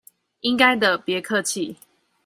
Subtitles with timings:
[0.39, 1.77] 應該的，別客氣！